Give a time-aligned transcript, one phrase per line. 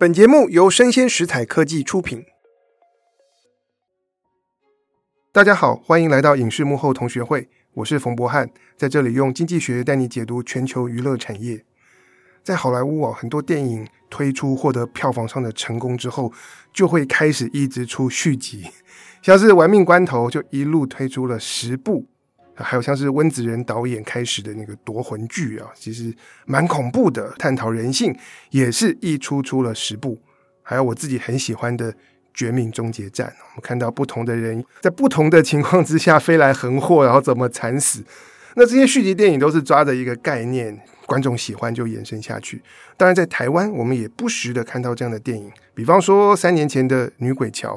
[0.00, 2.24] 本节目由生鲜食材科技出品。
[5.32, 11.64] 大家好，欢迎来到影视幕后同学会，我是冯博翰，在这里用经济学带你解读全球娱乐产业。
[12.44, 16.32] 在好莱坞哦，很多电影推出获得票房上的成功之后，
[16.72, 18.68] 就会开始一直出续集，
[19.20, 22.06] 像是《玩命关头》就一路推出了十部。
[22.64, 26.14] 还有像是温子仁导演开始的那个夺魂剧啊，其实
[26.46, 28.14] 蛮恐怖的，探讨人性，
[28.50, 30.18] 也是一出出了十部。
[30.62, 31.92] 还有我自己很喜欢的
[32.34, 38.04] 《绝命终结战》，我们看到不同的人在不同的情况之下飞来横祸，然后怎么惨死。
[38.54, 42.60] 那这些续集电影都是抓着一个概念，观众喜欢就延伸下去。
[42.96, 47.76] 当然，在台湾我们也不时的看到这样的电影，比方说三年前的《女鬼桥》，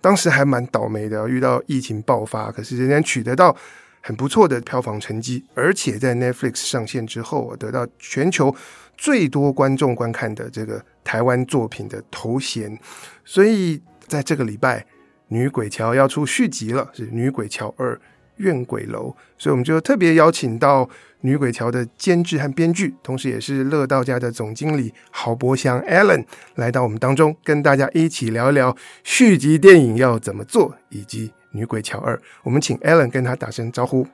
[0.00, 3.54] 当时还蛮倒霉的，遇到疫情爆发，可是仍然取得到。
[4.00, 8.54] 很不错的票房成绩，而且在 Netflix 上线之后，得到全球
[8.96, 12.78] 最多观众观看的这个台湾作品的头衔。
[13.24, 14.80] 所以在这个礼拜，
[15.28, 18.00] 《女鬼桥》要出续集了，是《女鬼桥二
[18.36, 19.10] 怨鬼楼》。
[19.36, 20.84] 所以我们就特别邀请到
[21.20, 31.32] 《女鬼桥》的监制和编剧，同时也是乐道家的总经理郝柏祥 Allen 来到我们当中，跟大家一起聊一聊续集电影要怎么做，以及。
[31.52, 34.06] 女鬼桥二，我们请 Alan 跟他打声招呼。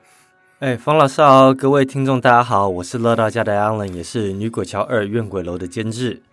[0.59, 6.23] 哎，方老师好，各位听众大家好，我是乐道家的 Alan，也是女鬼桥二怨鬼楼的监制。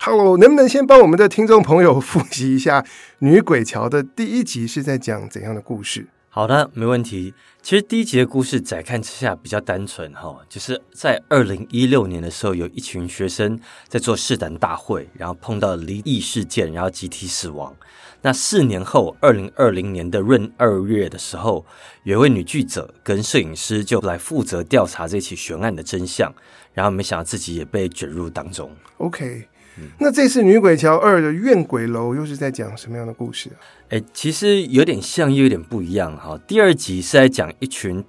[0.00, 2.82] Hello，能不能先帮我们的听众朋友复习一下
[3.18, 6.06] 女鬼桥的第一集是在讲怎样的故事？
[6.30, 7.34] 好的，没问题。
[7.60, 17.74] 其实第一集的故事乍看之下比较单纯哈，就是在二零一六年的时候，有一群学生在做试胆大会，然后碰到离异事件，然后集体死亡。
[18.26, 21.66] 那四年后，二零二零年的闰二月的时候，
[22.04, 26.32] 有一位女记者跟摄影师就来负责调查这起悬案的真相，
[26.72, 28.70] 然后没想到自己也被卷入当中。
[28.96, 33.60] OK，、嗯、那这次《女鬼桥二》的怨鬼楼又是在讲什么样的故事啊？
[33.90, 36.40] 哎，其实有点像，又有点不一样哈。
[36.46, 38.02] 第二集是在讲一群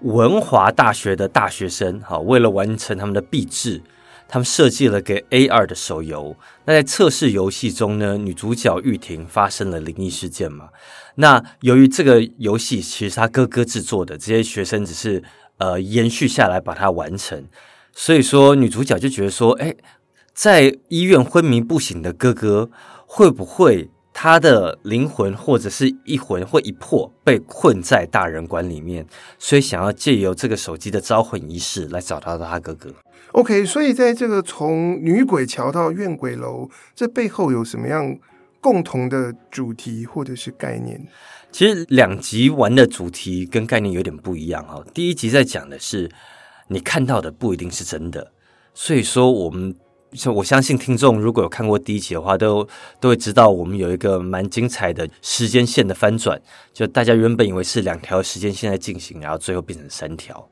[0.00, 3.80] 文华大学的大学生，哈，为了完成他们的毕制。
[4.28, 10.68] 他们设计了个 AR 的手游，那在测试游戏中呢，女主角玉婷发生了灵异事件嘛。
[11.16, 15.22] 那由于这个游戏其实他哥哥制作的，这些学生只是
[15.58, 17.46] 呃延续下来把它完成，
[17.92, 19.74] 所以说女主角就觉得说，哎，
[20.32, 22.70] 在医院昏迷不醒的哥哥
[23.06, 23.90] 会不会？
[24.16, 29.04] 他的灵魂或者是一魂或一魄被困在大人馆里面，
[29.40, 32.94] 所以想要借由这个手机的招魂仪式来找到他哥哥。
[33.34, 38.16] OK，所以在这个从女鬼桥到怨鬼楼，这背后有什么样
[38.60, 41.04] 共同的主题或者是概念？
[41.50, 44.84] 其实两集玩的主题跟概念有点不一样哈。
[44.94, 46.08] 第一集在讲的是
[46.68, 48.32] 你看到的不一定是真的，
[48.72, 49.74] 所以说我们。
[50.32, 52.64] 我相信听众如果有看过第一集的话，都
[53.00, 56.40] 都会知道我们有一个蛮精彩的时间线的翻转。
[56.72, 60.48] 就大家原本以为是两条时间线在进行，然后最后变成三条。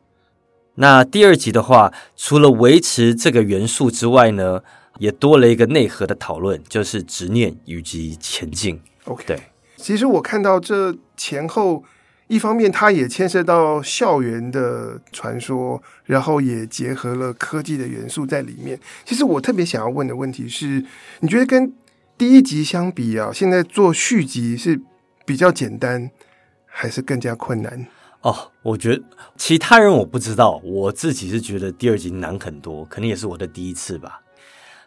[0.74, 4.62] 那第二集的话，除了维持这个元素之外呢，
[4.98, 8.80] 也多了一个内核的讨论，就是执念以及前进。
[9.04, 9.40] OK，对，
[9.76, 11.84] 其实我看到这前后。
[12.28, 18.78] 一方面，它也牵涉到校园的传说，然后也结合了科技的元素在里面。
[19.04, 20.82] 其实我特别想要问的问题是，
[21.20, 21.74] 你觉得跟
[22.16, 24.80] 第一集相比啊，现在做续集是
[25.26, 26.10] 比较简单，
[26.64, 27.86] 还是更加困难？
[28.22, 29.02] 哦，我觉得
[29.36, 34.20] 其他人我不知道，我自己是觉得第二集难很多，可能也是我的第一次吧。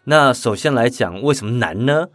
[0.05, 2.07] 那首先来讲，为什么难呢？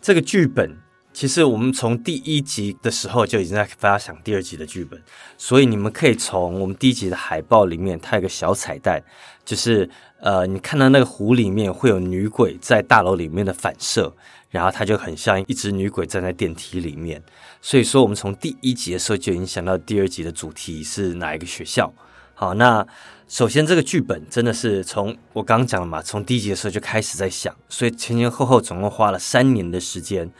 [0.00, 0.76] 这个剧本。
[1.10, 5.02] 其实我们从第一集的时候就已经在发想第二集的剧本，
[5.36, 9.02] 所以你们可以从我们第一集的海报里面，它有个小彩蛋，
[9.44, 9.88] 就是
[10.20, 14.14] 呃，你看到那个湖里面会有女鬼在大楼里面的反射，
[14.48, 17.20] 然后它就很像一只女鬼站在电梯里面。
[17.60, 21.92] 所以说，我们从第一集的时候就已经想到第二集的主题是哪一个学校。
[22.34, 22.86] 好，那
[23.26, 30.30] 首先这个剧本真的是从我刚刚讲了嘛，从第一集的时候就开始在想，所以前前后后总共花了三年的时间。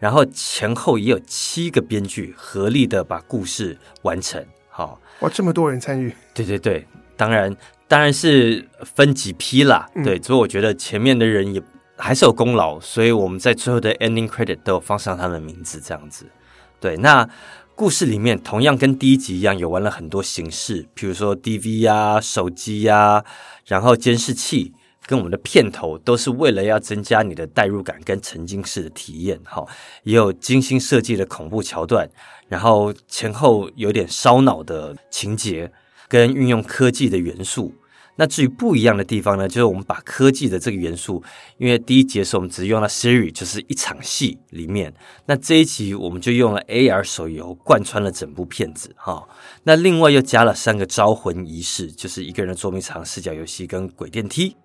[0.00, 6.86] 然后前后也有七个编剧合力的把故事完成，好哇，这么多人参与，对对对，
[7.16, 7.52] 当然
[7.88, 8.64] 当然是
[8.94, 11.60] 分几批啦，嗯、对，所以我觉得前面的人也
[11.96, 16.24] 还是有功劳，所以我们在最后的 ending credit 都有放上他的名字，这样子，
[16.80, 17.28] 对，那
[17.74, 23.24] 故事里面同样跟第一集一样，有玩了很多形式，比如说 DV 呀、手机呀、
[23.66, 24.72] 然后监视器。
[25.06, 29.66] 跟我们的片头都是为了要增加你的代入感跟沉浸式的体验，哈，
[30.02, 32.06] 也有精心设计的恐怖桥段，
[32.46, 35.72] 然后前后有点烧脑的情节，
[36.08, 37.72] 跟运用科技的元素。
[38.18, 41.22] 那至于不一样的地方呢，就是我们把科技的这个元素，
[41.56, 44.92] 因为第一节是我们只用了 Siri，就是一场戏里面，
[45.26, 49.26] 那这一集我们就用了 AR 手游贯穿了整部片子哈。
[49.62, 54.56] 那另外又加了三个招魂仪式，就是一个人的捉迷藏、视角游戏跟鬼电梯。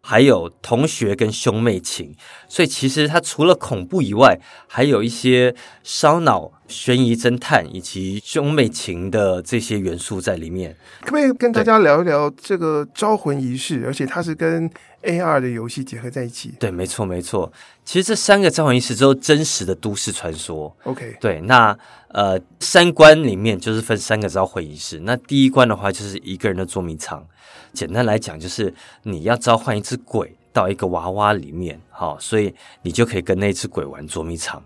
[0.00, 2.14] 还有同学跟兄妹情，
[2.48, 4.38] 所以其实它除了恐怖以外，
[4.68, 10.76] 还有一些烧脑、悬疑侦探以及兄妹情的这些元素在里面。
[11.00, 13.84] 可不可以跟大家聊一聊这个招魂仪式？
[13.86, 14.70] 而且它是跟
[15.02, 16.54] AR 的游戏结合在一起。
[16.60, 17.50] 对，没错，没错。
[17.84, 20.76] 其实这三个招魂仪式都是真实的都市传说。
[20.84, 21.76] OK，对，那
[22.08, 25.00] 呃，三关里面就是分三个招魂仪式。
[25.00, 27.26] 那第一关的话，就是一个人的捉迷藏。
[27.72, 28.72] 简单来讲，就是
[29.04, 34.62] 你要召唤一只鬼到一个娃娃里面，好，所以你就可以跟那只鬼玩捉迷藏。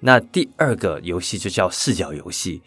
[0.00, 2.62] 那第二个游戏就叫视角游戏，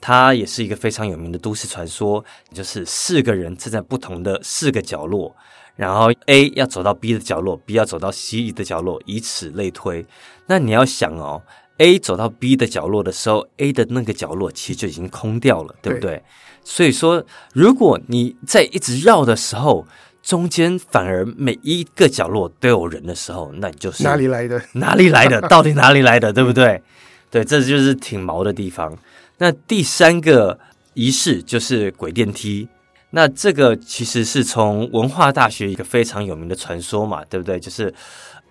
[0.00, 5.34] 它也是一个非常有名的都市传说，就是四个人站在不同的四个角落，
[5.74, 10.06] 然后 A 要走到 B 的角落，B 要走到 C 的角落，以此类推。
[10.46, 11.42] 那你要想哦
[11.78, 16.12] ，A 走到 B 的角落的时候，A 的那个角落其实就已经空掉了，对不对？
[16.12, 16.22] 对
[16.68, 19.86] 所以说，如果你在一直绕的时候，
[20.26, 24.60] 中间反而每一个角落都有人的时候，那你就是哪里来的？
[24.72, 25.40] 哪里来的？
[25.48, 26.32] 到底哪里来的？
[26.32, 26.82] 对不对？
[27.30, 28.92] 对，这就是挺毛的地方。
[29.38, 30.58] 那第三个
[30.94, 32.68] 仪式就是鬼电梯。
[33.10, 37.60] 那这个其实是从文化大学一个非常有名的传说嘛，对不对？
[37.60, 37.94] 就是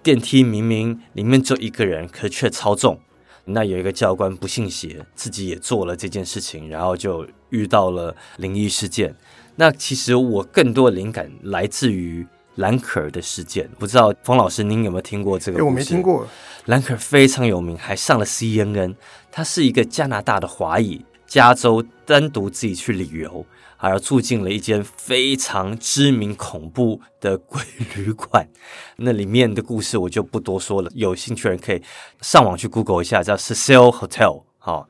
[0.02, 2.98] 电梯明明里面只有一个人，可却超重。
[3.44, 9.14] 那有一个教官不信邪，自己也做了这件事情，然后就遇到了灵异事件。
[9.56, 12.26] 那其实我更多的灵感来自于
[12.56, 15.66] 兰可儿的事件，不知道冯老师您有没有听过这个故事？
[15.66, 16.28] 欸，我没听过。
[16.66, 18.96] 兰可儿非常有名，还上了 CNN。
[19.32, 23.46] 他是一个加拿大的华裔，加州单独自己去旅游。
[23.78, 27.62] 还要住进了一间非常知名恐怖的鬼
[27.96, 28.48] 旅馆，
[28.96, 30.90] 那里面的故事我就不多说了。
[30.96, 31.82] 有兴趣的人可以
[32.22, 34.44] 上网去 Google 一下，叫 Cecil Hotel。
[34.58, 34.88] 好，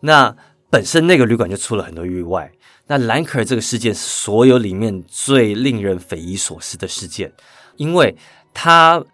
[0.00, 0.34] 那
[0.70, 2.50] 本身那个旅馆就出了很多意外。
[2.88, 7.32] 那兰可儿这个事件是所有里面最令人匪夷所思的事件，
[7.76, 8.16] 因为
[8.52, 9.04] 他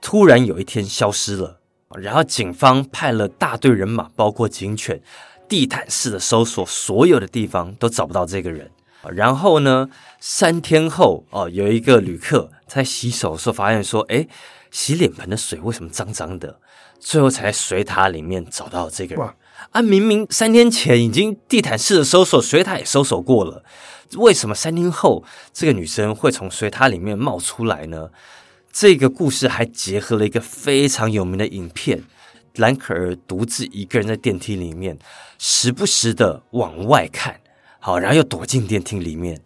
[0.00, 1.60] 突然有一天消失了，
[2.00, 5.02] 然后警方派了大队人马，包括警犬。
[5.48, 8.68] 地毯式的搜索，所有的地方都找不到这个人。
[9.12, 9.88] 然后呢，
[10.18, 14.28] 三天后，哦，有一个旅客在洗手的时候发现说：“诶，
[14.72, 16.58] 洗脸盆的水为什么脏脏的？”
[16.98, 19.34] 最后才在水塔里面找到这个人。
[19.70, 23.64] 啊，明明三天前已经地毯式的搜索，水塔也搜索过了，
[24.16, 28.10] 为什么三天后这个女生会从水塔里面冒出来呢？
[28.72, 32.04] 这个故事还结合了一个非常有名的影片。
[32.56, 34.98] 兰可儿独自一个人在电梯里面，
[35.38, 37.40] 时不时的往外看，
[37.78, 39.42] 好，然后又躲进电梯里面。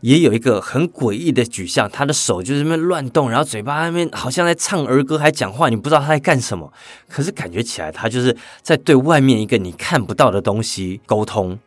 [0.00, 6.72] 也有一个很诡异的举动，他的手就是那边乱动，然后嘴巴那边好像在唱儿歌，还讲话，你不知道他在干什么。
[7.08, 11.58] 可是感觉起来，他就是在对外面一个你看不到的东西沟通。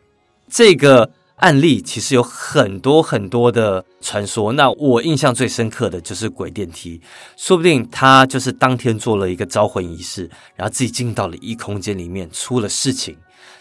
[0.50, 1.12] 这个。
[1.38, 7.02] 案例其实有很多很多的传说，那我印象最深刻的就是鬼电梯，
[7.36, 13.18] 说不定他就是当天做了一个招魂仪式，然后自己进到了异空间里面，出了事情，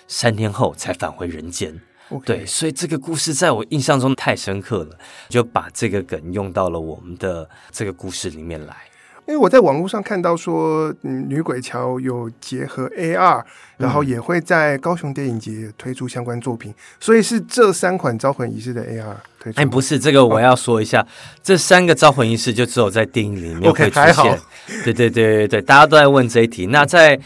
[0.07, 1.75] 三天后才返回人间。
[2.25, 4.99] 对，所以这个故事在我印象中太深刻了，
[5.29, 8.77] 就把这个梗用到了我们的这个故事里面来。
[9.25, 13.41] 因为我在网络上看到说，嗯，女鬼桥有结合 AR，
[13.77, 19.61] 然后也会在高雄电影节推出相关作品，所以是这三款招魂仪式的 AR 推出。
[19.61, 21.07] 哎，不是这个，我要说一下，哦、
[21.41, 24.41] 这三个招魂仪式就只有在电影里面会出现。
[24.83, 26.67] 对对对对对，大家都在问这一题。
[26.67, 27.19] 那在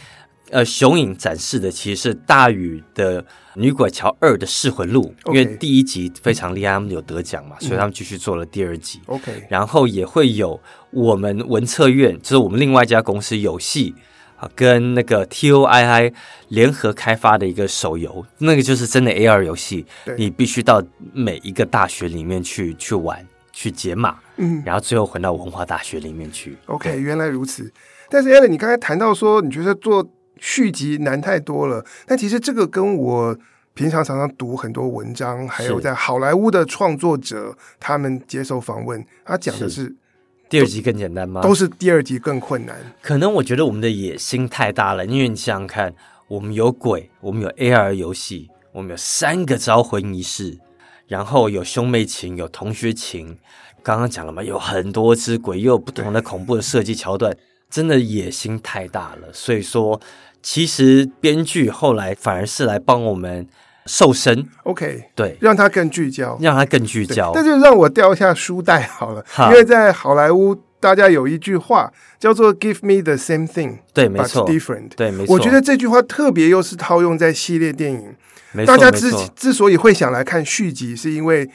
[0.51, 3.25] 呃雄影展示的其实是大禹的。
[3.57, 9.01] 女鬼桥二的噬魂录因为第一集非常厉害，他们有得奖嘛，嗯、所以他们继续做了第二集。
[9.07, 10.59] OK，然后也会有
[10.91, 13.95] 我们文策院，就是我们另外一家公司有戏
[14.37, 16.13] 啊，跟那个 TOII
[16.49, 19.83] 联合开发的一个手游，那个就是真的 AR 游戏，
[20.17, 26.55] 你必须到每一个大学里面去去玩，去解码，嗯，然后最后回到文化大学里面去。
[26.67, 27.73] OK，原来如此。
[28.09, 30.07] 但是 Allen，你刚才谈到说，你觉得做
[30.39, 33.37] 续集难太多了，但其实这个跟我
[33.73, 39.95] 平常常常读很多文章，还有在好莱坞的创作者，他们接受访问，他讲的是，是
[40.49, 41.41] 第二集更简单吗？
[41.41, 42.75] 都是第二集更困难。
[43.03, 45.93] 可能我觉得我们的野心太大了，因为你想想看，
[46.27, 50.57] 我们有鬼，我们有 AR 游戏，我们有三个招魂仪式，
[51.07, 53.37] 然后有兄妹情，有同学情，
[53.83, 57.37] 刚刚讲了嘛，有很多只鬼，又有不同的恐怖的设计桥段，
[57.69, 60.01] 真的野心太大了，所以说。
[60.41, 63.47] 其实编剧后来反而是来帮我们
[63.85, 64.47] 瘦身。
[64.63, 67.31] OK，对，让它更聚焦，让它更聚焦。
[67.33, 75.33] 那就让我掉一下书袋好了，因为在好莱坞，大家有一句话叫做 “Give me the same thing”，对，没错，different，对，没错。
[75.35, 78.15] 我觉得这句话特别又是套用在系列电影，
[78.65, 81.49] 大家之之所以会想来看续集，是因为。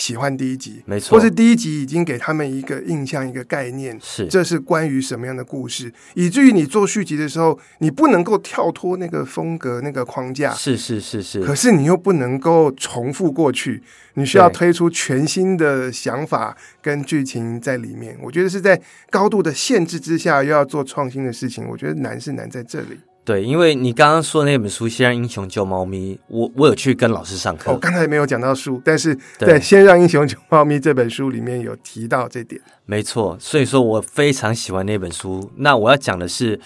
[0.00, 4.26] 喜欢第一集，没错，或是第一集已经给他们一个印象、一个概念，是。
[4.26, 13.82] 这是关于什么样的故事，以至于你做续集的时候，你不能够跳脱那个风格、那个框架，是是是是，可是你又不能够重复过去，
[14.14, 18.16] 你需要推出全新的想法跟剧情在里面。
[18.22, 18.80] 我觉得是在
[19.10, 22.98] 高度的限制之下，又要做创新的事情，我觉得难是难在这里。
[23.30, 27.70] 对，因为你刚刚说的那本书《先让英雄救猫咪》，我我有去跟老师上课。
[27.70, 32.60] 我、哦、刚才没有讲到书，但是在《先让英雄救猫咪》这本书里面有提到这点。
[32.86, 35.48] 没错，所以说我非常喜欢那本书。
[35.58, 36.58] 那我要讲的是，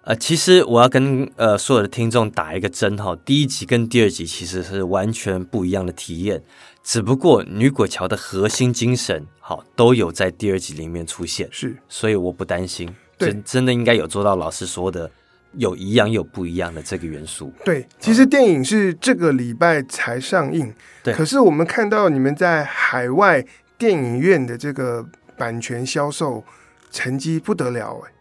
[0.00, 6.42] 呃，其实我要跟呃所有的听众打一个针哈，第一集跟第二集其实是完全不一样的体验，
[6.82, 15.08] 只不过女鬼桥的核心精神好都有在第二集里面出现，是，所以我不担心，对真真的应该有做到老师说的。
[15.54, 17.52] 有一样有不一样的这个元素。
[17.64, 21.12] 对，其实电影是这个礼拜才上映，对。
[21.14, 23.44] 可是我们看到你们在海外
[23.76, 25.06] 电影院的这个
[25.36, 26.44] 版权销售
[26.90, 28.12] 成绩不得了哎、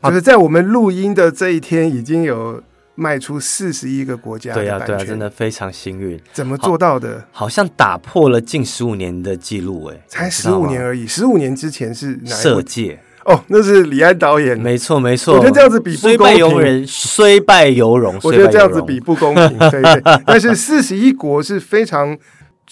[0.00, 2.62] 啊，就是在我们录音的这一天，已经有
[2.94, 4.52] 卖出四十一个国家。
[4.52, 6.20] 对啊，对啊，真的非常幸运。
[6.32, 7.20] 怎么做到的？
[7.30, 11.06] 好，好像打破了近十五年的记录哎，才十五年而已。
[11.06, 12.30] 十五年之前是哪？
[12.34, 13.00] 色戒。
[13.24, 15.34] 哦，那是李安导演，没错没错。
[15.34, 15.94] 我觉得这样子比。
[15.94, 18.18] 虽败犹荣，虽败犹荣。
[18.22, 20.02] 我觉得这样子比不公平，对对。
[20.26, 22.18] 但是四十一国是非常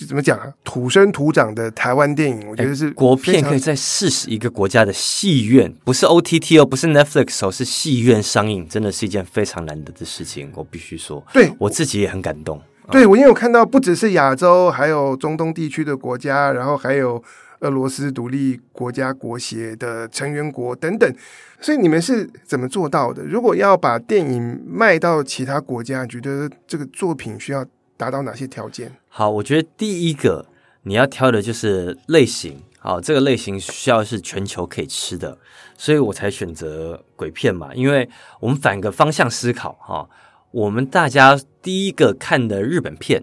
[0.09, 0.53] 怎么讲啊？
[0.65, 10.51] 土生土长的台湾电影，我觉得是国片可以在四十一个国家的戏院，不是 OTT 哦，不是 Netflix 哦，是戏院上映，真的是一件非常难得的事情。
[10.57, 12.61] 我必须说，对我自己也很感动。
[12.91, 17.23] 对我因为我看到，不只是亚洲，还有中东地区的国家，然后还有。
[17.61, 21.15] 俄罗斯独立国家国协的成员国等等，
[21.61, 23.23] 所以你们是怎么做到的？
[23.23, 27.65] 如果要把电影卖到其他国家，觉得这个作品需要
[27.97, 28.93] 达到哪些条件？
[29.09, 30.47] 好，我觉得第一个
[30.85, 35.37] 你要挑的就是类型，好，这个类型需要是全球可以吃的，
[35.77, 37.75] 所以我才选择鬼片嘛。
[37.75, 38.09] 因为
[38.41, 40.09] 我们反个方向思考，哈，
[40.51, 43.23] 我们大家第一个看的日本片，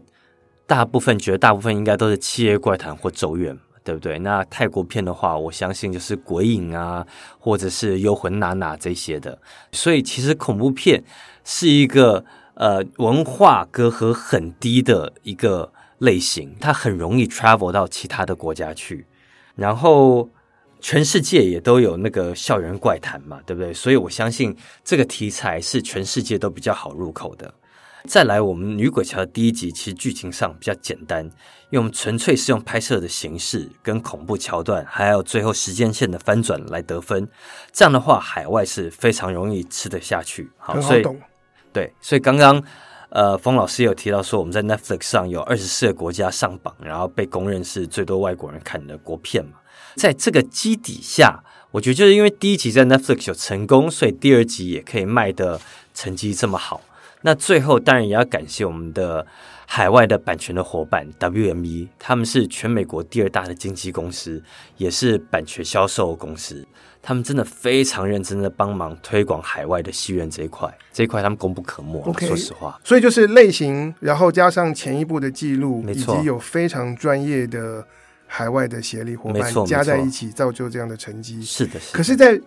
[0.68, 3.56] 大部分觉得大部分应该都是《七夜怪谈》或《咒怨》。
[3.88, 4.20] 对不对？
[4.20, 7.08] 那泰国片的话，我相信就是鬼影啊，
[7.40, 9.40] 或者是幽魂娜娜这些的。
[9.72, 11.02] 所以其实恐怖片
[11.46, 12.26] 是一个
[12.56, 19.08] 呃文化隔阂很低的一个类型，它很容易 travel 到其他的国家去。
[19.56, 20.30] 然后
[20.82, 23.74] 全世界也都有那个校园怪谈嘛，对不对？
[23.74, 24.54] 所以我相信
[24.84, 27.54] 这个题材是全世界都比较好入口的。
[28.06, 37.28] 再来，我们《女鬼桥》的第一集其实剧情上比较简单，因为我们纯粹是用拍摄的形式跟恐怖桥段，还有最后时间线的翻转来得分。
[37.74, 40.50] 这样的话，海外是非常容易吃得下去。
[40.58, 41.04] 好，好所以
[41.74, 42.64] 对，所以刚刚
[43.10, 49.60] 呃，冯老师有提到说，我们在 Netflix 上有二十四个国家上榜，然后被公认是最多外国人看的国片嘛。
[49.96, 55.60] 在这个基底下，我觉得就是因为第一集在 Netflix 有成功，所以第二集也可以卖的
[55.94, 56.82] 成绩这么好。
[57.28, 59.28] 那最后当然也要感谢我们的
[59.66, 64.42] 海外的版权的伙伴 WME，他们是全美国第二大的经纪公司，
[64.78, 66.66] 也是版权销售公司。
[67.02, 72.02] 他们真的非常认真的帮忙推广海外的戏院这一块，这一块他们功不可没。
[72.04, 77.86] Okay, 说实话，所以就是类型，然后加上前一部的记录，以及有非常专业的
[78.26, 81.44] 海外的协力伙伴加在一起，造就这样的成绩。
[81.44, 81.98] 是的，是的。
[81.98, 82.40] 可是，在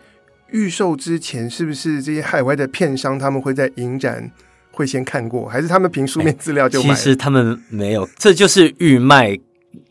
[0.48, 4.30] 预售之前，是不是这些海外的片商他们会在影展？
[4.70, 6.94] 会先看过，还是他们凭书面资料就买？
[6.94, 9.38] 其实他们没有，这就是预卖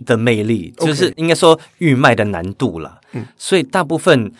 [0.05, 2.99] 的魅力就是应该说预卖的难度了。
[3.13, 4.31] 嗯，所以大部分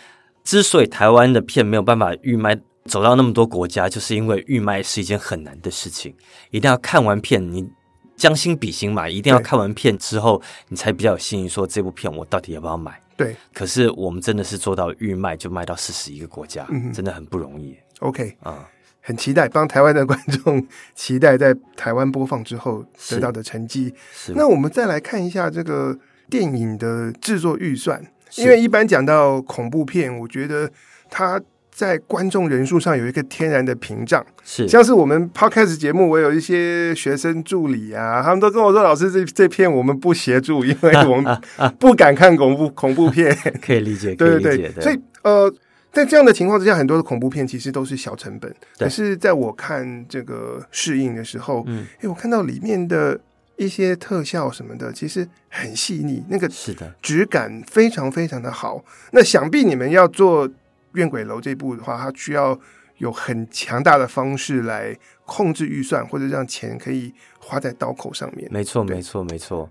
[0.43, 6.13] 之所以台湾的片没有办法预卖走到那么多国家，就是因为预卖是一件很难的事情，
[6.51, 7.67] 一定要看完片，你
[8.15, 13.00] 将心比心嘛，一定要看完片之后，你才比较有信心说这部片我到底要不要买。
[13.15, 17.77] 对，可是我们真的是做到预卖就卖到四十一个国家，嗯，真的很不容易。
[18.00, 18.67] OK 啊。
[19.10, 20.63] 很期待帮台湾的观众
[20.94, 23.92] 期待在台湾播放之后得到的成绩。
[24.36, 25.98] 那我们再来看一下这个
[26.30, 28.00] 电影的制作预算，
[28.36, 30.70] 因为一般讲到恐怖片，我觉得
[31.10, 34.24] 它在观众人数上有一个天然的屏障。
[34.44, 41.42] 是，像是我们 Podcast 节目，我有一些学生助理啊，他们都跟我说：“老师，这这片我们不协助，因为我们
[41.80, 45.51] 不敢看恐怖恐怖片。”可以理解，对对对，所以呃。
[45.91, 48.50] 在这样的情况之下，很多的恐怖片其实都是小成本。
[48.77, 53.19] 对可是在我看这个适应的时候，嗯，哎，我看到里面的
[53.58, 58.84] 一些特效什么的，其实很细腻，那个是的，质感非常非常的好。
[59.12, 60.48] 那想必你们要做
[60.93, 62.58] 《怨鬼楼》这部的话，它需要
[63.00, 68.48] 有很强大的方式来控制预算，或者让钱可以花在刀口上面。
[68.51, 69.69] 没错，对没错，没错。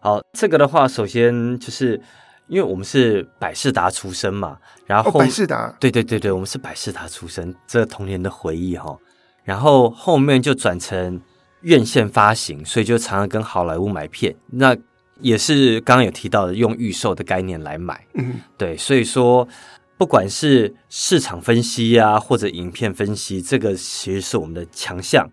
[0.00, 2.00] 好，这个的话，首先就是
[2.46, 8.96] 因为我们是百事达出身嘛，然后、哦、百事达，对对对对，我们是百事达出身，这童年的回忆哈。
[9.42, 11.20] 然后后面就转成
[11.62, 14.34] 院线发行，所以就常常跟好莱坞买片。
[14.46, 14.76] 那
[15.20, 18.06] 也是刚刚有提到的，用预售的概念来买。
[18.14, 19.46] 嗯，对，所以说
[19.96, 25.30] 不管是市场分析啊，或者影片分析，这个其实是我们的强项。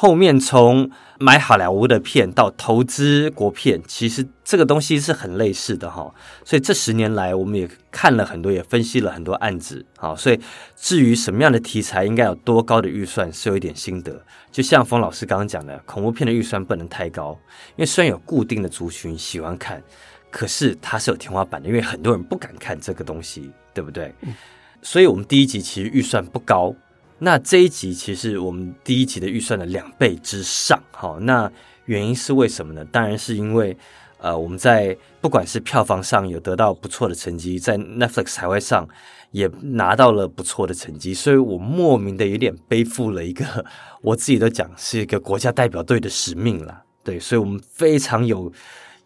[0.00, 0.88] 后面从
[1.18, 6.14] 买好莱坞的片到投资国片，其实这个东西是很类似的哈。
[6.44, 9.84] 所以这十年来，我们也看了很多，也分析了很多案子。
[9.96, 10.38] 好，所以
[10.76, 14.24] 至于什么样的题材应该有多高的预算，是有一点心得。
[14.52, 17.36] 就像冯老师刚刚讲的，恐怖片的预算不能太高，
[17.70, 19.82] 因为虽然有固定的族群喜欢看，
[20.30, 24.14] 可是它是有天花板的，因为很多人不敢看这个东西，对不对？
[24.20, 24.32] 嗯。
[24.80, 26.72] 所以我们第一集其实预算不高。
[27.20, 31.50] 那这一集其实我们第一集的预算的两倍之上，好，那
[31.86, 32.84] 原因是为什么呢？
[32.86, 33.76] 当然是因为，
[34.18, 38.88] 呃，我们在不管是票房上有得到不错的成绩，在 Netflix 海外上
[39.32, 43.64] 也拿到了不错的成绩，所以我莫名的有点背负了一个
[44.00, 48.52] 我自己都讲是一个国家代表队的使命了，对，所以我们非常有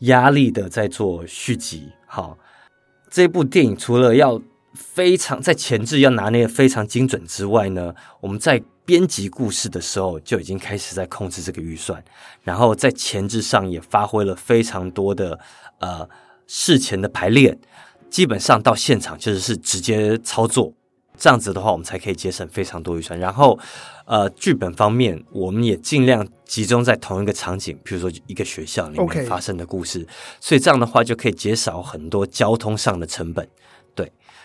[0.01, 1.89] 压力的在做续集。
[2.07, 2.37] 好，
[3.09, 4.39] 这部电影除了要
[4.75, 12.03] 非常在前置要拿捏的非常精准之外呢，我们在编辑故事的时候就已经开始在控制这个预算，
[12.43, 15.39] 然后在前置上也发挥了非常多的
[15.79, 16.09] 呃
[16.47, 17.57] 事前的排练，
[18.11, 20.73] 基本上到现场就是是直接操作，
[21.17, 23.19] 这样子的话我们才可以节省非常多预算。
[23.21, 23.59] 然后
[24.05, 30.07] 呃剧本方面，我们也尽量集中在同一个场景，比如说一个学校里面发生的故事.
[30.41, 33.49] 所以这样的话就可以减少很多交通上的成本。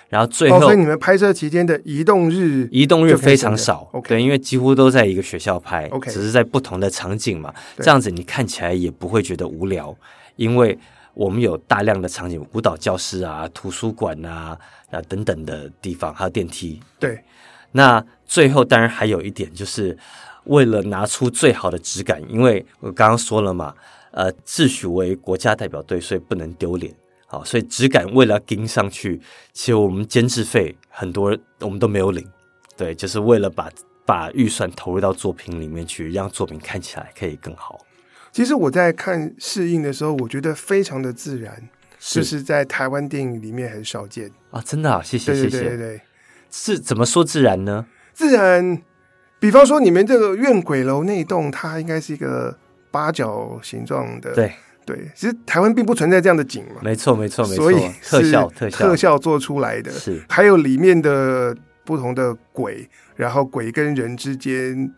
[0.09, 4.07] 然后最后，哦、所以你们拍摄期间的移动日，移动日非常少，okay.
[4.07, 6.11] 对，因为几乎都在一个学校拍，okay.
[6.11, 9.93] 只是在不同的场景嘛，这样子你看起来也不会觉得无聊，
[10.37, 10.77] 因为
[11.13, 14.57] 我们有大量的场景，舞蹈教室啊、图书馆啊
[14.91, 16.79] 啊等等的地方，还有电梯。
[16.97, 17.21] 对，
[17.73, 19.97] 那最后当然还有一点，就是
[20.45, 23.73] 为了拿出最好的质感，因为我刚刚说了嘛，
[24.11, 26.93] 呃，自诩为国家代表队，所以不能丢脸。
[27.29, 32.25] 好，所以只敢为了要跟上去，其实我们监制费很多我们都没有领，
[32.77, 33.69] 对，就是为了把
[34.05, 37.85] 把预算投入到作品里面去，让作品看起来可以更好。
[38.31, 41.67] 其实我在看适应的时候，我觉得非常的自然，
[41.99, 45.59] 是就是在台湾电影里面很少见啊，真的啊，谢谢谢谢。
[45.59, 46.01] 对对，
[46.49, 47.85] 是怎么说自然呢？
[48.13, 48.81] 自然，
[49.37, 52.57] 比方说你们这个怨鬼楼那一栋，它应该是一个
[52.89, 54.53] 八角形状的，对。
[54.87, 56.79] 对，其实台湾并不存在这样的景嘛。
[56.81, 57.69] 没错，没错，没错。
[57.69, 64.89] 所以特效、特效、特效做出来的，是还有里面的不同的鬼，然后鬼跟人之间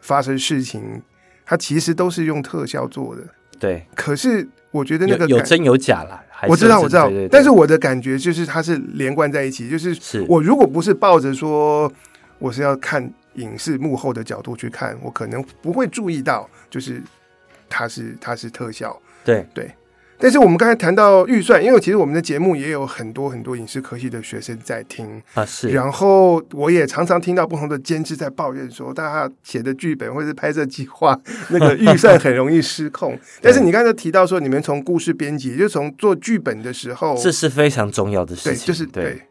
[0.00, 1.00] 发生事情，
[1.46, 3.22] 它其实都是用特效做的。
[3.58, 6.22] 对，可是我觉得那个有，有真有假啦。
[6.46, 7.10] 我知道，我知道。
[7.30, 9.96] 但是我的感觉就是它是连贯在一起，就是
[10.28, 11.90] 我如果不是抱着说
[12.38, 17.02] 我是要看影视幕后的角度去看，我可能不会注意到，就是
[17.70, 19.00] 它是它是特效。
[19.24, 19.70] 对对，
[20.18, 25.68] 但是我们刚才谈到预算，因为其实我们的节目也有很多很多影视科系的学生在听啊，是。
[25.70, 33.18] 然后我也常常听到不同的监制在抱怨说，大家写的剧本或者是拍摄计划那个预算很容易失控。
[33.40, 39.22] 但是你刚才提到说，你们从故事编辑，就从做剧本的时候，这是非常重要的事情，对，就是对，对，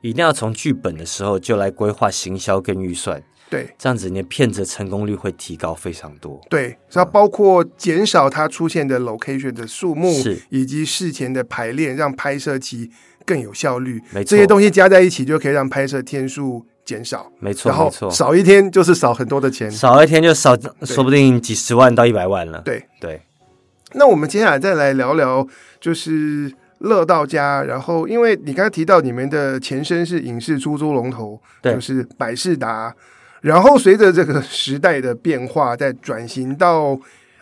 [0.00, 3.22] 一定要从剧本的时候就来规划行销跟预算。
[3.52, 6.40] 对，这样子你的骗子成功率会提高非常多。
[6.48, 12.90] 对，它包括减少它出现的 location 的数目，是以及事前的排练，让拍摄期
[13.26, 14.00] 更有效率。
[14.10, 17.30] 没错，这些东西加在一起就可以让拍摄天数减少。
[17.40, 22.62] 没错，然后少一天就是少很多的钱，少一天就少，说不定几十万到一百万了。
[22.64, 23.20] 对对。
[23.92, 25.46] 那我们接下来再来聊聊，
[25.78, 27.62] 就是乐道家。
[27.62, 32.96] 然后，因为你刚才提到你们的前身是影视出租龙头，对，就是百事达。
[33.42, 36.98] 然后随着这个时代的变化，在转型到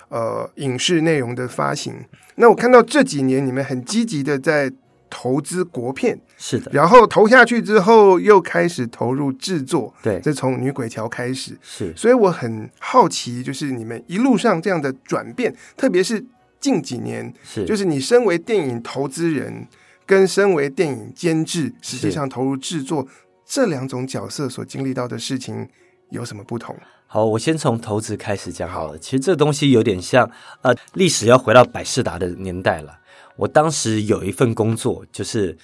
[0.08, 1.94] 呃影视内容的发行，
[2.34, 4.72] 那我看到这几年你们很积极的在
[5.10, 6.70] 投资国片，是的。
[6.72, 11.92] 然后投下去之后，又开始投入制作，对，这从女鬼桥开始，是。
[11.94, 16.24] 所以我很好奇，就是你们一路上这样的转变，特别是
[16.58, 19.66] 近几年，是，就是你身为电影投资人，
[20.06, 23.06] 跟身为电影监制，实际上投入制作。
[23.52, 25.68] 这两种角色所经历到的事情
[26.10, 26.76] 有什么不同？
[27.06, 28.98] 好，我先从投资开始讲好了。
[28.98, 30.30] 其实这东西有点像，
[30.62, 32.96] 呃，历史要回到百事达的年代了。
[33.36, 35.56] 我当时有一份工作，就是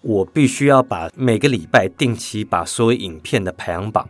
[0.00, 4.08] 我必须要把每个礼拜定期把所有影片的排行榜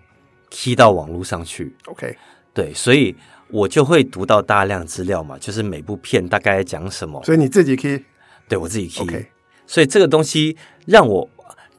[0.51, 1.75] key 到网络上去。
[1.87, 2.16] OK，
[2.55, 3.14] 对，所以
[3.49, 7.23] 我就会读到大量资料嘛，就是每部片大概讲什么。
[7.25, 8.03] 所以你自己 key？
[8.49, 9.27] 对，我自己 key。
[9.66, 11.29] 所以这个东西让我。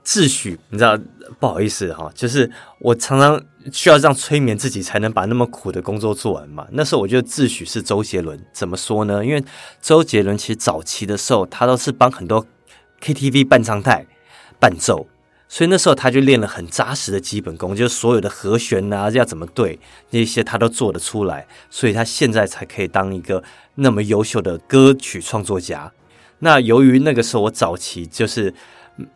[0.04, 0.98] 自诩，你知道，
[1.40, 3.40] 不好意思哈，就是我常常
[3.72, 6.68] 需要这样催眠自己，才能把那么苦的工作做完嘛。
[6.72, 9.24] 那时候我就自诩是周杰伦，怎么说呢？
[9.24, 9.44] 因为
[9.80, 12.44] 周杰伦其实早期的时候，他都是帮很多
[13.00, 14.08] KTV 伴唱带
[14.60, 15.08] 伴奏，
[15.48, 23.44] 所以那时候他就练了很扎实的基本功，就是所有的和弦啊要怎么对，那些他都做得出来，所以他现在才可以当一个
[23.76, 25.92] 那么优秀的歌曲创作家。
[26.40, 28.52] 那由于那个时候我早期就是。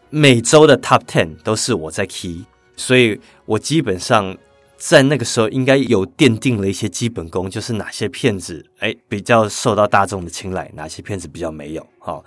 [0.09, 4.37] 每周的 Top Ten 都是我在 key，所以我基本上
[4.77, 11.85] 在那个时候应该有奠定了一些基本功，就是哪些片子哎比较受到大众的青睐，哪些片子比较没有。
[11.99, 12.23] 好，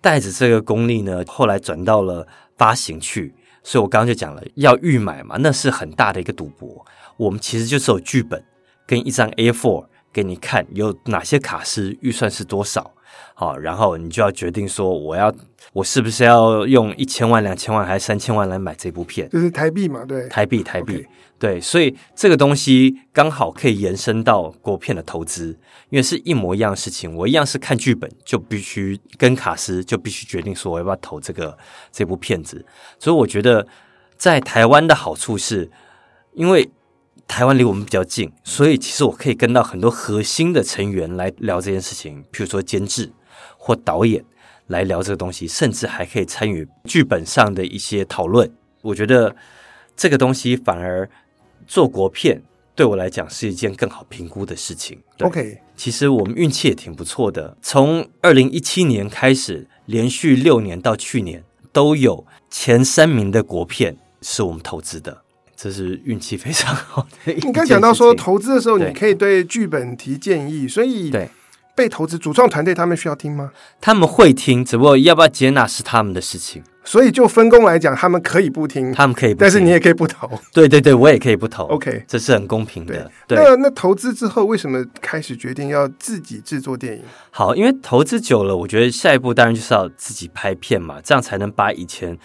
[0.00, 6.84] 带着这个功力呢，后来转到了发行去，所以我刚刚就讲了，要预买嘛，那是很大的一个赌博。
[7.16, 8.42] 我们其实就是有剧本
[8.86, 12.92] 跟一张 A4 给你看，有哪些卡司，预算是多少。
[13.34, 15.32] 好，然后你就要决定说，我要
[15.72, 19.28] 我是不是要用一千万、两千万还是三千万来买这部片？
[19.30, 21.06] 就是台币嘛，对，台币，台币，Okay.
[21.38, 25.56] 对，所以这个东西刚好可以延伸到国片的投资，
[25.90, 31.56] 因为是一模一样的事情，我一样是看剧本，就必须跟卡斯就必须决定说我要不要投这个
[31.92, 32.64] 这部片子。
[32.98, 33.66] 所以我觉得
[34.16, 35.70] 在台湾的好处是，
[36.32, 36.68] 因为。
[37.28, 43.12] 台湾离我们比较近，所以其实我可以跟到很多核心的成员来聊这件事情，譬如说监制
[43.56, 44.24] 或导演
[44.66, 48.50] 来聊这个东西，甚至还可以参与剧本上的一些讨论。
[48.80, 49.36] 我觉得
[49.94, 51.08] 这个东西反而
[51.66, 52.42] 做国片
[52.74, 54.98] 对我来讲是一件更好评估的事情。
[55.20, 65.22] OK，其实我们运气也挺不错的，从二零一七年开始，连续六年到去年都有前三名的国片是我们投资的。
[65.60, 67.32] 这是运气非常好的。
[67.32, 71.28] 你刚讲到说投资的时候，你可以对剧本提建议，所以对
[71.74, 73.50] 被投资主创团队他们需要听吗？
[73.80, 76.62] 他们会听，只不过要不要接纳是他们的事情。
[76.84, 80.30] 所以就分工来讲，他们可以不听，他们可以不听，但是你也可以不投。
[80.52, 81.64] 对对对，我也可以不投。
[81.64, 83.10] OK，这是很公平的。
[83.26, 87.02] 对，那那投资之后，为什么开始决定要自己制作电影？
[87.30, 92.16] 好，因为投资久了，我觉得下一步当然就是要自己拍片嘛，这样才能把以前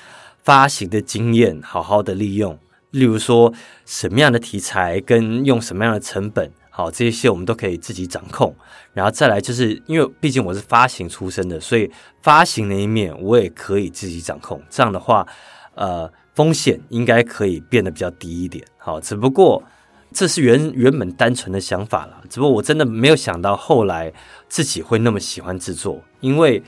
[0.44, 2.58] 发行的经验好好的利用。
[2.94, 3.52] 例如说，
[3.86, 8.56] 什么样的题材跟用什么样的成本，好，这些我们都可以自己掌控。
[8.94, 11.90] 然后再来，就是因为毕竟我是发行出身的，所以
[12.22, 14.62] 发行那一面我也可以自己掌控。
[14.70, 15.26] 这样的话，
[15.74, 18.64] 呃，风险应该可以变得比较低一点。
[18.78, 19.64] 好，只不过
[20.12, 22.22] 这是原原本单纯的想法了。
[22.30, 24.14] 只不过我真的没有想到后来
[24.48, 26.62] 自己会那么喜欢制作，因为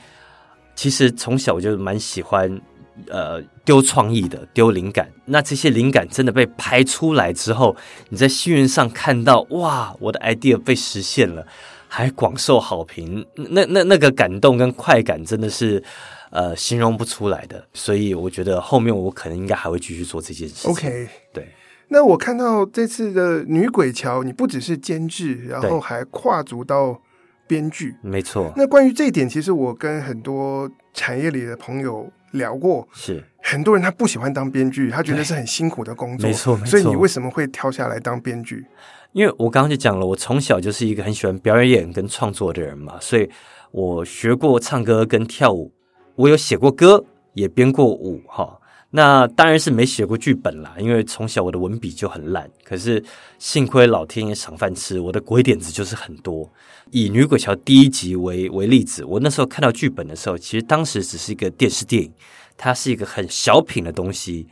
[0.74, 2.60] 其实从小我就蛮喜欢。
[3.08, 5.10] 呃，丢创意的，丢灵感。
[5.26, 7.76] 那这些灵感真的被拍出来之后，
[8.08, 11.46] 你在新闻上看到，哇，我的 idea 被实现了，
[11.88, 13.26] 还广受好评。
[13.34, 15.82] 那那那个感动跟快感，真的是
[16.30, 17.66] 呃形容不出来的。
[17.74, 20.70] 所以我觉得后面我可能应该还会继续做这件事情。
[20.70, 21.48] OK，对。
[21.88, 27.00] 那我看到这次的女鬼桥，你不只是监制，然后还跨足到
[27.46, 27.94] 编剧。
[28.02, 28.52] 没错。
[28.56, 32.10] 那关于这一点，其实我跟很多产业里的朋友。
[32.32, 36.56] 聊过是很多人他不喜欢当编剧，他觉得是很辛苦的工作，没错。
[36.66, 38.66] 所以你为什么会跳下来当编剧？
[39.12, 43.30] 因为我刚刚就讲了，我从小就是一个很喜欢表演跟创作的人嘛，所以
[43.70, 45.72] 我学过唱歌跟跳舞，
[46.16, 48.58] 我有写过歌，也编过舞哈。
[48.90, 52.48] 那当然是没写过剧本啦，因为从小我的文笔就很烂。
[52.64, 53.02] 可是
[53.38, 56.50] 幸亏老天爷赏饭吃，我的鬼点子就是很多。
[56.92, 62.12] 以《女鬼桥》第一集为为例子，我那时候看到剧本的时候，其实当时只是一个电视电影，
[62.56, 64.46] 它是一个很小品的东西。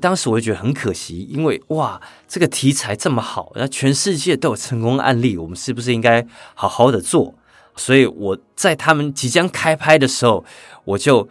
[0.00, 6.24] 当时我就觉得很可惜，因为哇，这个题材这么好，那全世界都有成功案例，我们是不是应该
[6.54, 7.34] 好好的做？
[7.74, 10.44] 所以我在他们即将开拍的时候，
[10.84, 11.28] 我就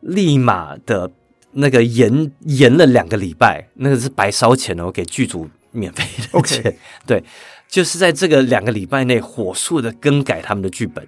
[0.00, 1.10] 立马的。
[1.52, 6.62] 那个延延了两个礼拜，那个是白烧钱哦，给剧组免费的钱。
[6.62, 6.74] Okay.
[7.06, 7.24] 对，
[7.68, 11.06] 就是在这个两个礼拜内，火速的更改他们的剧本，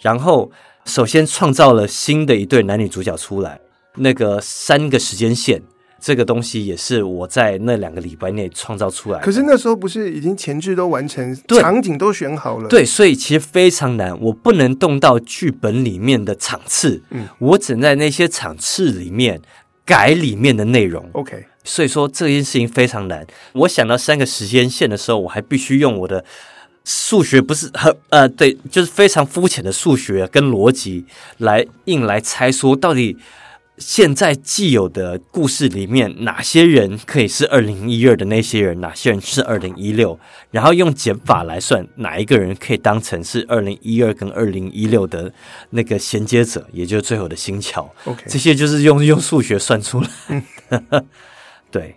[0.00, 0.50] 然后
[0.84, 3.60] 首先创造了新的一对男女主角出来。
[3.96, 5.62] 那个三个时间线，
[6.00, 9.24] 这个东西也是我在那两个礼拜内创造出来的。
[9.24, 12.68] 可是那时候不是已经前置都完成，对场景都选好了？
[12.68, 19.40] 对，所以其实非常难，我不能动到剧本里面的场次，嗯，我只能在那些场次里面。
[19.84, 21.08] 改里面的内容。
[21.12, 23.26] OK，所以说这件事情非常难。
[23.52, 26.24] 我想到三个时间线的时候，我还必须用我的
[26.84, 31.04] 数学不是很呃对，就是非常肤浅的数学跟逻辑
[31.38, 33.16] 来硬来猜说到底。
[33.86, 38.80] 现在既有的故事里面，哪些人可以是二零一二的那些人？
[38.80, 40.18] 哪些人是二零一六？
[40.50, 45.30] 然后用减法来算，哪一个人可以当成是二零一二跟二零一六的
[45.68, 50.08] 那个衔接者，也就是最后的星桥？OK，这些就是用用数学算出来。
[50.28, 51.06] 嗯、
[51.70, 51.94] 对。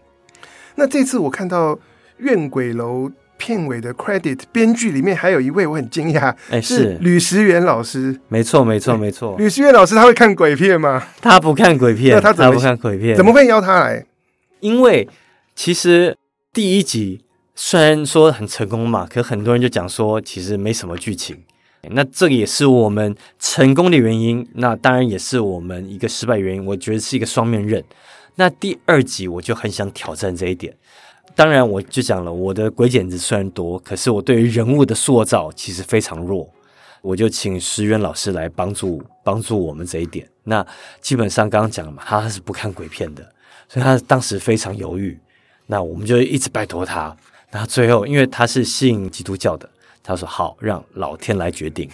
[0.75, 1.73] 那这次我看到
[2.17, 3.07] 《怨鬼楼》。
[3.37, 9.35] 片尾的 credit 编剧里面还有一位我很惊讶，哎，是吕石原老师，没错没错没错。
[9.37, 11.03] 吕石原老师他会看鬼片吗？
[11.21, 14.05] 他不看鬼片，他，他不看鬼片，怎么会邀他来？
[14.59, 15.07] 因为
[15.55, 16.17] 其实
[16.51, 17.23] 第一集
[17.55, 21.37] 虽然说很成功嘛，可很多人就讲说其实没什么剧情，
[21.91, 27.83] 那这个也是我们成功的原因，那当然也是我们一个失败原因，我觉得是一个双面刃。
[28.39, 30.71] 那第二集我就很想挑战这一点。
[31.35, 36.47] 当然，我就讲了，我的鬼剪子虽然多，可是我对于人物的塑造其实非常弱。
[37.01, 40.27] 我就请石原老师来帮助帮助我们这一点。
[40.43, 40.65] 那
[41.01, 43.23] 基本上刚刚讲了嘛，他是不看鬼片的，
[43.67, 45.19] 所以他当时非常犹豫。
[45.65, 47.15] 那我们就一直拜托他。
[47.51, 49.67] 那最后，因为他是信基督教的，
[50.03, 51.89] 他说好，让老天来决定。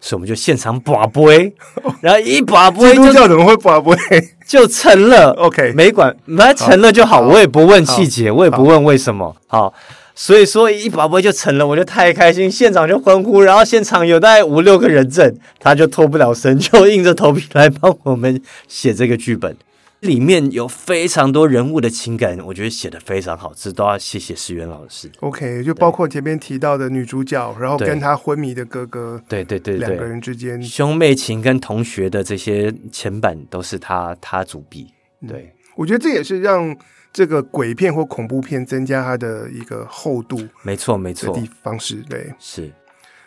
[0.00, 1.52] 所以我们就现场拔杯，
[2.00, 3.94] 然后一拔杯，基督教怎么会拔杯？
[4.46, 5.32] 就成了。
[5.32, 9.36] OK，没管，那成了就好，好，我也不问细节，我也不问为什么。
[9.46, 9.74] 好，好，
[10.14, 19.54] 所以说一拔杯就成了，我就太开心，现场就欢呼，然后现场有大概五六个人证，他就脱不了身，就硬着头皮来帮我们写这个剧本。
[20.00, 25.10] 里面有非常多人物的情感，我觉得写的非常好，这都要谢谢石原老师。
[25.18, 34.86] OK，就包括前面提到的女主角，然后跟她昏迷的哥哥，对对对，两个人之间兄妹情跟同学的这些前板都是他他主笔。
[35.26, 36.76] 对，我觉得这也是让
[37.12, 40.40] 这个鬼片或恐怖片增加它的一个厚度。
[40.62, 42.70] 没错没错，的方式对是。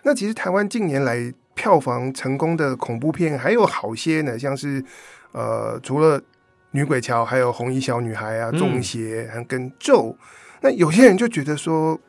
[0.04, 4.82] 那其实台湾近年来票房成功的恐怖片还有好些呢，像是
[5.34, 6.22] 呃除了。
[6.72, 10.16] 女鬼桥，还有红衣小女孩啊，中邪，还跟咒。
[10.62, 12.00] 那有些人就觉得说，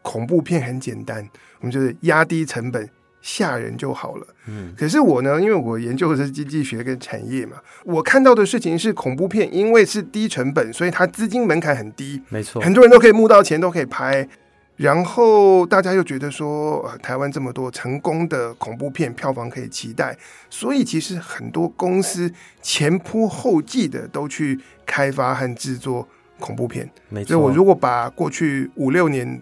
[0.00, 1.28] 恐怖片很简单，
[1.60, 2.88] 我们就是压低成本
[3.20, 4.26] 吓人就好了。
[4.46, 14.28] 嗯，可是我呢，因为我研究的是经济学跟产业嘛，我看到的事情是，恐怖片因为是低成本，所以它资金门槛很低，没错，很多人都可以募到钱，都可以拍。
[14.76, 20.16] 然后大家又觉得说，呃，台湾这么多成功的恐怖片，票房可以期待，
[20.48, 22.32] 所以其实很多公司
[22.62, 26.08] 前仆后继的都去开发和制作
[26.40, 26.90] 恐怖片。
[27.10, 27.28] 没错。
[27.28, 29.40] 所以我如果把过去五六年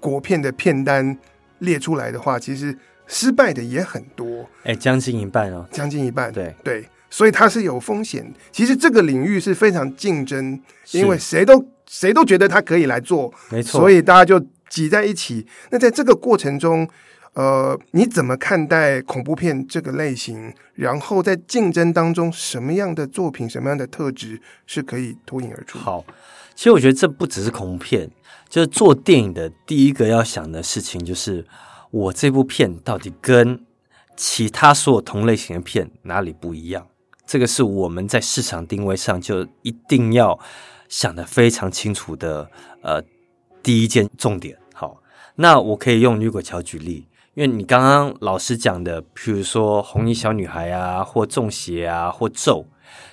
[0.00, 1.16] 国片的片单
[1.60, 4.44] 列出来的话，其实失败的也很多。
[4.64, 6.30] 哎，将近一半哦，将近一半。
[6.32, 8.30] 对对，所以它是有风险。
[8.50, 10.60] 其实这个领域是非常竞争，
[10.90, 14.44] 因为谁都谁都觉得他可以来做，没错，所以大家就。
[14.74, 16.88] 挤在一起，那在这个过程中，
[17.34, 20.52] 呃，你怎么看待恐怖片这个类型？
[20.74, 25.78] 然后在竞争当中，什么样的作品、什么样的特质是可以脱颖而出？
[25.78, 26.04] 好，
[26.56, 28.10] 其实我觉得这不只是恐怖片，
[28.48, 31.46] 就是做电影的第一个要想的事情，就是
[31.92, 33.64] 我这部片到底跟
[34.16, 36.88] 其他所有同类型的片哪里不一样？
[37.24, 40.36] 这个是我们在市场定位上就一定要
[40.88, 42.50] 想得非常清楚的，
[42.82, 43.00] 呃，
[43.62, 44.58] 第一件重点。
[45.36, 52.64] 那我可以用女鬼桥举例，因为你刚刚老师讲的，比如说红衣小女孩啊，或中邪啊，或咒，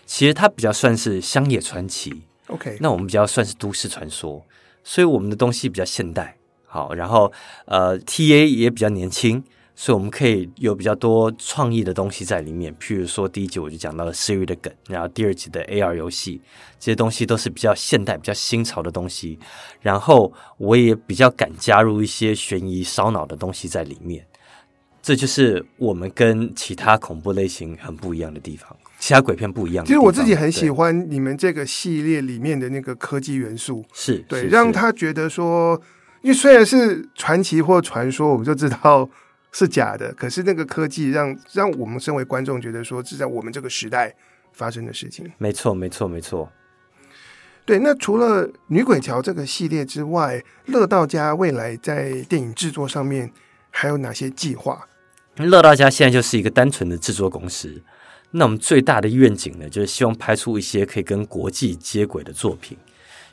[0.05, 2.21] 其实它比较算是乡野传奇。
[2.47, 4.43] OK，那我们比较算是都市传说，
[4.83, 6.37] 所以我们的东西比较现代。
[6.67, 7.31] 好，然后
[7.65, 9.43] 呃，TA 也比较年轻。
[9.73, 16.39] 所以我们可以有比较多创意的东西在里面，譬如说第一集我就讲到了 Siri 的梗，然后第二集的 AR 游戏，
[16.79, 19.39] 这些东西都是比较现代、比较新潮的东西。
[19.79, 24.23] 然后我也比较敢加入一些悬疑、烧脑的东西在里面。
[25.01, 29.83] 这就是我们跟其他恐怖类型很不一样的地方，其他鬼片不一样。
[29.83, 35.81] 其实我自己很喜欢你们这个系列里面的那个科技元素，是对，让他觉得说，
[36.21, 39.09] 因为虽然是传奇或传说，我们就知道。
[39.51, 44.15] 是假的，可是那个科技让让我们身为观众觉得说，是在我们这个时代
[44.53, 45.29] 发生的事情。
[45.37, 46.51] 没错，没错，没错。
[47.63, 53.31] 对，那除了《女鬼桥》这个系列之外，乐道家未来在电影制作上面
[53.69, 54.87] 还有哪些计划？
[55.35, 57.81] 乐道家现在就是一个单纯的制作公司。
[58.31, 62.77] 那我们最大的愿景呢，就是希望拍出一些可以跟国际接轨的作品。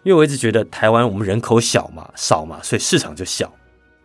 [0.02, 3.52] 因为我一直觉得台湾我们人口小嘛，少嘛，所以市场就小。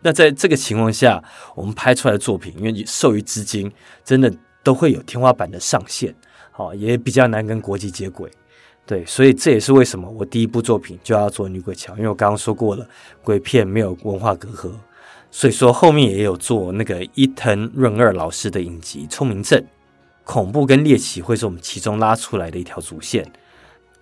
[0.04, 3.72] 那在这个情况下，我们拍出来的作品，因为受于资金，
[4.04, 4.30] 真的
[4.62, 6.14] 都会有天花板的上限，
[6.50, 8.30] 好，也比较难跟国际接轨。
[8.84, 12.86] 对，所以这也是为什么我第一部作品就要做女鬼桥，因为我刚刚说过了，
[13.22, 14.70] 鬼片没有文化隔阂，
[15.30, 19.58] 所以说后面也有做那个伊藤润二老师的影集《聪明症》，
[20.22, 23.26] 恐怖跟猎奇会是我们其中拉出来的一条主线。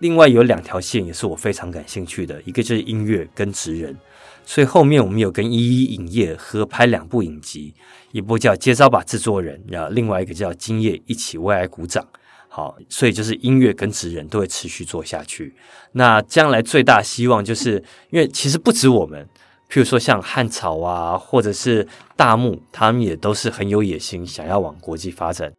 [0.00, 3.96] 另外有两条线也是我非常感兴趣的，一个就是音乐跟职人，
[4.44, 7.74] 所以后面我们有跟一一影业合拍两部影集，
[8.12, 12.02] 一部叫《接招吧制作人》，然后另外一个叫《今夜一起为爱鼓掌》。
[12.48, 15.54] 好，所以就是音乐跟职人都会持续做下去。
[15.92, 19.26] 那将来最大希望就是，因为其实不止我们，
[19.70, 25.50] 譬如说像汉草啊，或者是大木，他们也都是很有野心，想要往国际发展。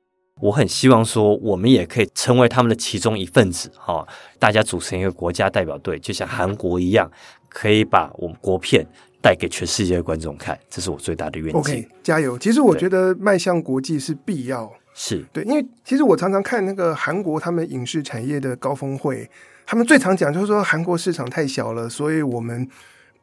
[0.43, 3.71] 我很希望说，我们也可以成为他们的其中一份子。
[3.77, 4.05] 哈，
[4.37, 7.09] 大家组成一个国家代表队，就像韩国一样，
[7.47, 8.85] 可以把我们国片
[9.21, 10.59] 带给全世界的观众看。
[10.69, 11.57] 这是我最大的愿景。
[11.57, 12.37] OK，加油！
[12.37, 14.69] 其实我觉得迈向国际是必要。
[14.93, 19.29] 是对，因为其实我常常看那个韩国他们影视产业的高峰会，
[19.65, 22.67] 他们最常讲就是说韩国市场太小了，所以我们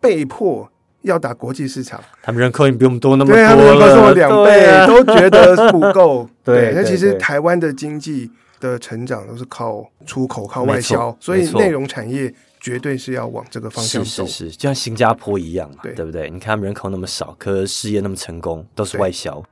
[0.00, 2.02] 被迫要打国际市场。
[2.22, 6.28] 他们人口也比我们多那么多对他们，人口是我两倍，啊、都觉得不够。
[6.44, 14.26] 对，那其实台湾的经济的成长都是靠出口、靠外销，所以内容产业绝对是要往这个方向走。
[14.26, 16.28] 是是是，就像新加坡一样嘛，对，对不对？
[16.30, 19.42] 你看他们人口那么少，可是事业那么成功，都是外销。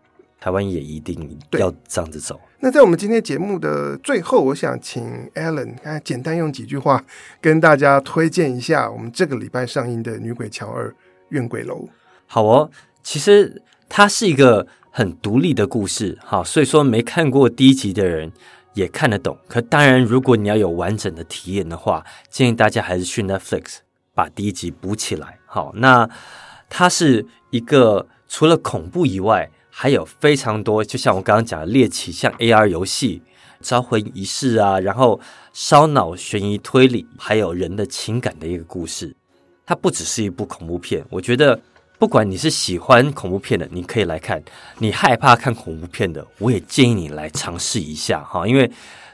[0.41, 2.41] 台湾也一定要这样子走。
[2.61, 7.05] 那在我们今天节目的最后，我想请 Alan 看简单用几句话
[7.41, 10.95] 跟大家推荐一下我们这个礼拜上映的《女鬼桥二
[11.31, 11.75] 怨鬼楼》。
[12.27, 12.71] 好哦，
[13.03, 18.33] 其实它是一个很独立的故事，哈，所以说没看过第一集的人
[18.75, 19.37] 也看得懂。
[19.49, 23.79] 可当然，如果你要有完整的体验的话，建议大家还是去 Netflix
[24.15, 25.39] 把第一集补起来。
[25.47, 26.09] 好，那
[26.69, 29.51] 它是一个除了恐怖以外。
[29.71, 33.23] 还有非常多，就像我刚刚讲的猎奇，像 AR 游戏、
[33.61, 35.21] 招魂仪式啊，然后
[35.53, 39.15] 烧脑悬疑推理，还有人的情感的一个故事。
[39.69, 41.61] 它不只是一部恐怖片，我觉得
[41.99, 44.41] 不管你是喜欢恐怖片的，你可以来看；
[44.79, 48.71] 你害怕看恐怖片的，我也建议你来尝试一下哈，因为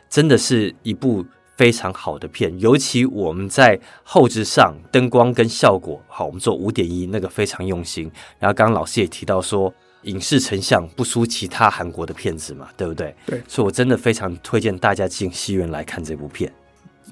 [0.09, 2.57] 真的是一部非常好的片。
[2.61, 8.09] 尤其我们在后置上灯光跟效果，好，我们做五点一，那个非常用心。
[8.39, 9.75] 然后刚刚老师也提到说。
[10.05, 13.17] 影视成像不输其他韩国的片子嘛，对不对？
[13.25, 16.51] 对，所以我真的非常推荐大家进戏院来看这部片《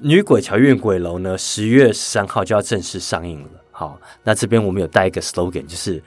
[0.01, 1.37] 女鬼桥怨鬼楼》呢。
[1.37, 3.49] 十月十三号就要正式上映了。
[3.71, 6.01] 好，那这边我们有带一个 slogan，就是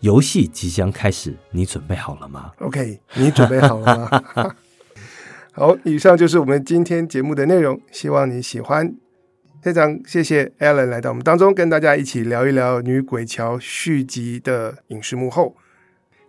[0.00, 3.98] 游戏即将开始，你准备好了吗？OK，你准备好了
[4.34, 4.54] 吗？
[5.52, 8.94] 好，以上就是我们今天节目的内容，希望你喜欢。
[9.60, 15.54] 非常谢谢 Alan 来到我们当中，跟大家一起聊一聊《女鬼桥》续集的影视幕后。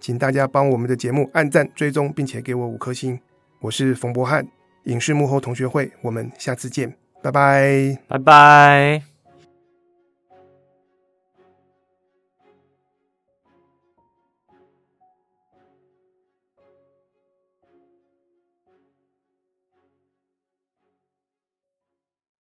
[0.01, 3.19] 请大家帮我们的节目按赞、追踪，并且给我五颗星。
[3.61, 4.45] 我是冯博翰，
[4.83, 9.10] 影视幕后同学会，我们下次见，拜拜，拜拜。